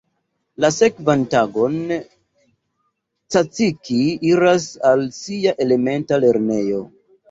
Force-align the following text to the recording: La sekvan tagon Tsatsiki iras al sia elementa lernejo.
La 0.63 0.69
sekvan 0.77 1.25
tagon 1.33 1.75
Tsatsiki 2.01 4.01
iras 4.33 4.69
al 4.93 5.09
sia 5.23 5.59
elementa 5.69 6.25
lernejo. 6.29 6.87